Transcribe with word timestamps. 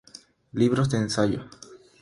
Libros 0.53 0.89
de 0.89 0.97
ensayo 0.97 1.45